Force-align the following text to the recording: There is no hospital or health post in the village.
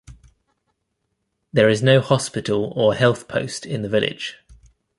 There 1.53 1.69
is 1.69 1.83
no 1.83 2.01
hospital 2.01 2.73
or 2.75 2.95
health 2.95 3.27
post 3.27 3.67
in 3.67 3.83
the 3.83 3.87
village. 3.87 4.37